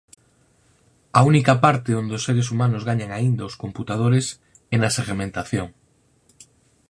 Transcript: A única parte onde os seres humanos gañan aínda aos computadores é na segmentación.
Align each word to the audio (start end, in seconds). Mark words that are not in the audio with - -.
A 1.19 1.21
única 1.31 1.53
parte 1.63 1.91
onde 2.01 2.13
os 2.17 2.25
seres 2.27 2.47
humanos 2.53 2.85
gañan 2.89 3.11
aínda 3.13 3.41
aos 3.43 3.59
computadores 3.63 4.25
é 4.75 4.75
na 4.79 4.89
segmentación. 4.97 5.67